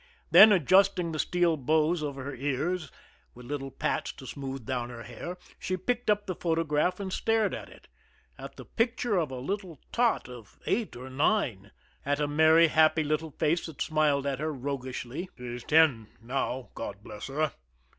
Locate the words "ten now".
15.63-16.69